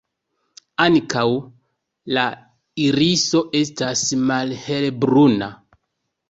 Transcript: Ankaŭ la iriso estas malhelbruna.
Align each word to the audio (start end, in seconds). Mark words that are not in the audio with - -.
Ankaŭ 0.85 1.25
la 2.17 2.23
iriso 2.87 3.43
estas 3.61 4.07
malhelbruna. 4.33 5.53